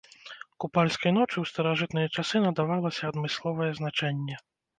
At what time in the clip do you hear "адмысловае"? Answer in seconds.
3.11-3.71